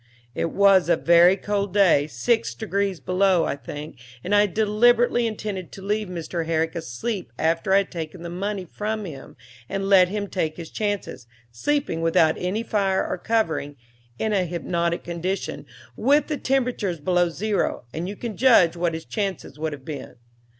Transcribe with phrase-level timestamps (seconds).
[0.33, 5.27] "'It was a very cold day, six degrees below, I think, and I had deliberately
[5.27, 6.47] intended to leave Mr.
[6.47, 9.37] Herrick asleep after I had taken the money from him
[9.69, 13.75] and let him take his chances, sleeping without any fire or covering,
[14.17, 19.05] in an hypnotic condition, with the temperature below zero, and you can judge what his
[19.05, 20.15] chances would have been.